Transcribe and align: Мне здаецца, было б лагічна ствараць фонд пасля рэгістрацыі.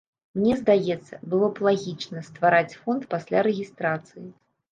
Мне 0.37 0.53
здаецца, 0.59 1.19
было 1.33 1.49
б 1.59 1.67
лагічна 1.67 2.23
ствараць 2.29 2.77
фонд 2.81 3.05
пасля 3.13 3.45
рэгістрацыі. 3.49 4.27